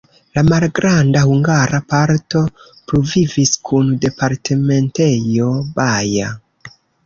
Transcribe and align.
La 0.35 0.43
malgranda 0.45 1.21
hungara 1.31 1.81
parto 1.93 2.41
pluvivis 2.93 3.53
kun 3.69 3.95
departementejo 4.09 5.55
Baja. 5.81 6.35